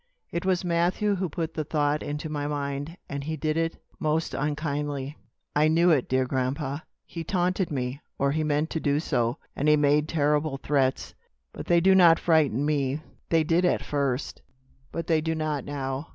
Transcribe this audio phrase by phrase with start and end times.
[0.31, 4.33] It was Matthew who put the thought into my mind, and he did it most
[4.33, 5.15] unkindly."
[5.55, 6.79] "I knew it, dear grandpa.
[7.05, 11.13] He taunted me, or he meant to do so, and he made terrible threats,
[11.53, 12.99] but they do not frighten me.
[13.29, 14.41] They did at first,
[14.91, 16.09] but they do not now.